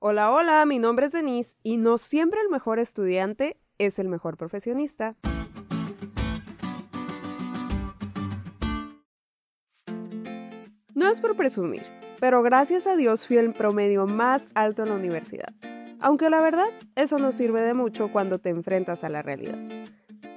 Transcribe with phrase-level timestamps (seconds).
[0.00, 4.36] Hola, hola, mi nombre es Denise y no siempre el mejor estudiante es el mejor
[4.36, 5.16] profesionista.
[10.94, 11.82] No es por presumir,
[12.20, 15.52] pero gracias a Dios fui el promedio más alto en la universidad.
[15.98, 19.58] Aunque la verdad, eso no sirve de mucho cuando te enfrentas a la realidad.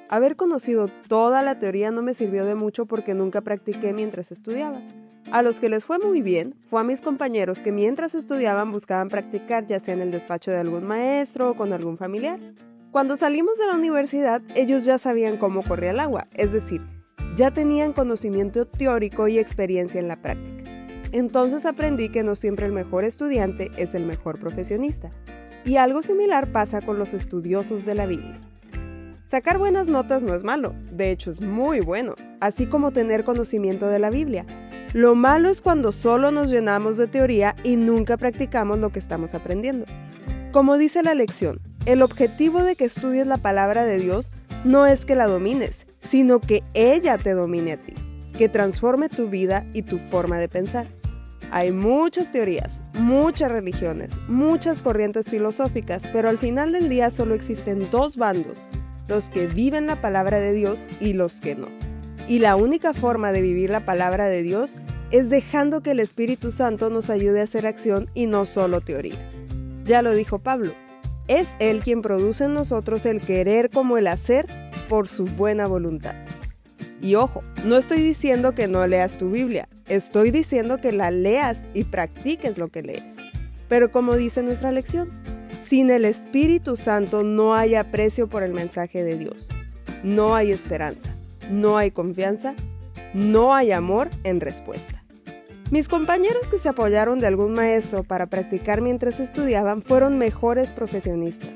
[0.10, 4.82] Haber conocido toda la teoría no me sirvió de mucho porque nunca practiqué mientras estudiaba.
[5.32, 9.10] A los que les fue muy bien fue a mis compañeros que mientras estudiaban buscaban
[9.10, 12.40] practicar ya sea en el despacho de algún maestro o con algún familiar.
[12.92, 16.82] Cuando salimos de la universidad, ellos ya sabían cómo corría el agua, es decir,
[17.36, 20.70] ya tenían conocimiento teórico y experiencia en la práctica.
[21.14, 25.12] Entonces aprendí que no siempre el mejor estudiante es el mejor profesionista.
[25.64, 28.42] Y algo similar pasa con los estudiosos de la Biblia.
[29.26, 33.88] Sacar buenas notas no es malo, de hecho es muy bueno, así como tener conocimiento
[33.88, 34.46] de la Biblia.
[34.94, 39.34] Lo malo es cuando solo nos llenamos de teoría y nunca practicamos lo que estamos
[39.34, 39.86] aprendiendo.
[40.52, 44.32] Como dice la lección, el objetivo de que estudies la palabra de Dios
[44.66, 47.94] no es que la domines, sino que ella te domine a ti,
[48.38, 50.88] que transforme tu vida y tu forma de pensar.
[51.52, 57.90] Hay muchas teorías, muchas religiones, muchas corrientes filosóficas, pero al final del día solo existen
[57.92, 58.68] dos bandos,
[59.08, 61.91] los que viven la palabra de Dios y los que no.
[62.32, 64.78] Y la única forma de vivir la palabra de Dios
[65.12, 69.18] es dejando que el Espíritu Santo nos ayude a hacer acción y no solo teoría.
[69.84, 70.74] Ya lo dijo Pablo,
[71.28, 74.46] es Él quien produce en nosotros el querer como el hacer
[74.88, 76.16] por su buena voluntad.
[77.02, 81.66] Y ojo, no estoy diciendo que no leas tu Biblia, estoy diciendo que la leas
[81.74, 83.16] y practiques lo que lees.
[83.68, 85.10] Pero como dice nuestra lección,
[85.68, 89.50] sin el Espíritu Santo no hay aprecio por el mensaje de Dios,
[90.06, 91.14] no hay esperanza
[91.52, 92.56] no hay confianza,
[93.14, 95.04] no hay amor en respuesta.
[95.70, 101.56] Mis compañeros que se apoyaron de algún maestro para practicar mientras estudiaban fueron mejores profesionistas.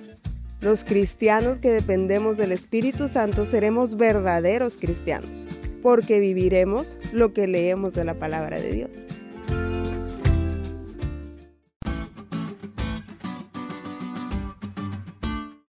[0.61, 5.47] Los cristianos que dependemos del Espíritu Santo seremos verdaderos cristianos,
[5.81, 9.07] porque viviremos lo que leemos de la palabra de Dios.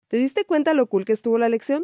[0.08, 1.84] ¿Te diste cuenta lo cool que estuvo la lección?